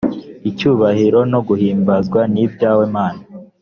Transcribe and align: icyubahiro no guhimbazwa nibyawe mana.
icyubahiro 0.49 1.19
no 1.31 1.39
guhimbazwa 1.47 2.21
nibyawe 2.33 2.83
mana. 2.95 3.21